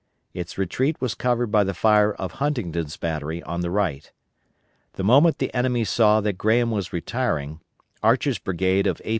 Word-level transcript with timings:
Its 0.33 0.57
retreat 0.57 0.99
was 0.99 1.13
covered 1.13 1.51
by 1.51 1.63
the 1.63 1.75
fire 1.75 2.11
of 2.15 2.31
Huntington's 2.41 2.97
battery 2.97 3.43
on 3.43 3.61
the 3.61 3.69
right. 3.69 4.11
The 4.93 5.03
moment 5.03 5.37
the 5.37 5.53
enemy 5.53 5.83
saw 5.83 6.21
that 6.21 6.39
Graham 6.39 6.71
was 6.71 6.91
retiring, 6.91 7.59
Archer's 8.01 8.39
brigade 8.39 8.87
of 8.87 8.99
A. 9.05 9.09